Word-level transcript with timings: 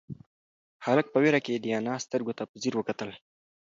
هلک 0.85 1.05
په 1.11 1.17
وېره 1.23 1.39
کې 1.45 1.53
د 1.55 1.65
انا 1.79 1.95
سترگو 2.03 2.33
ته 2.37 2.43
په 2.49 2.55
ځير 2.61 2.73
وکتل. 2.77 3.09